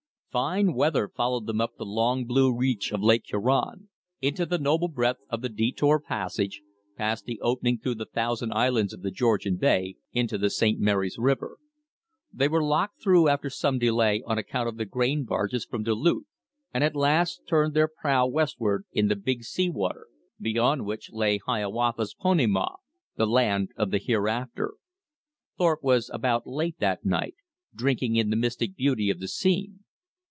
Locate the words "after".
13.27-13.49